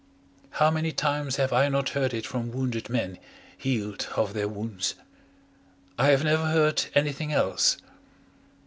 [0.57, 3.19] How many times have I not heard it from wounded men
[3.55, 4.95] healed of their wounds?
[5.99, 7.77] I have never heard anything else.